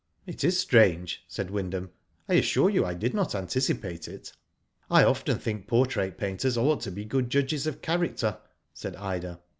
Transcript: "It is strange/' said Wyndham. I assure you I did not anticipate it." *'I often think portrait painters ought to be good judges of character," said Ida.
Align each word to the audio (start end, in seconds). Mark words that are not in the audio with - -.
"It 0.25 0.43
is 0.43 0.57
strange/' 0.65 1.19
said 1.27 1.51
Wyndham. 1.51 1.91
I 2.27 2.33
assure 2.33 2.71
you 2.71 2.83
I 2.83 2.95
did 2.95 3.13
not 3.13 3.35
anticipate 3.35 4.07
it." 4.07 4.33
*'I 4.89 5.03
often 5.03 5.37
think 5.37 5.67
portrait 5.67 6.17
painters 6.17 6.57
ought 6.57 6.81
to 6.81 6.91
be 6.91 7.05
good 7.05 7.29
judges 7.29 7.67
of 7.67 7.83
character," 7.83 8.39
said 8.73 8.95
Ida. 8.95 9.41